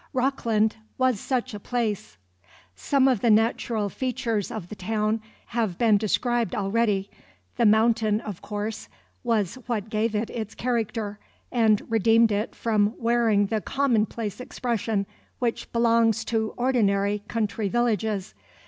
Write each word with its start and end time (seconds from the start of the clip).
Rockland 0.13 0.77
was 0.97 1.19
such 1.19 1.53
a 1.53 1.59
place. 1.59 2.17
Some 2.73 3.07
of 3.07 3.21
the 3.21 3.29
natural 3.29 3.87
features 3.87 4.49
of 4.49 4.69
the 4.69 4.75
town 4.75 5.21
have 5.53 5.77
been 5.77 5.97
described 5.99 6.55
already. 6.55 7.11
The 7.57 7.67
Mountain, 7.67 8.19
of 8.21 8.41
course, 8.41 8.89
was 9.23 9.59
what 9.67 9.91
gave 9.91 10.15
it 10.15 10.31
its 10.31 10.55
character, 10.55 11.19
and 11.51 11.83
redeemed 11.87 12.31
it 12.31 12.55
from 12.55 12.95
wearing 12.97 13.45
the 13.45 13.61
commonplace 13.61 14.39
expression 14.41 15.05
which 15.37 15.71
belongs 15.71 16.25
to 16.25 16.55
ordinary 16.57 17.21
country 17.27 17.69
villages. 17.69 18.33